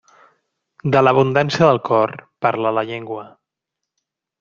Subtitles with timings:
[0.95, 2.17] De l'abundància del cor,
[2.47, 3.31] parla la llengua.